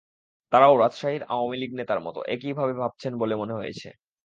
[0.51, 3.87] তারাও রাজশাহীর আওয়ামী লীগ নেতার মতো একইভাবে ভাবছেন বলে মনে হয়েছে।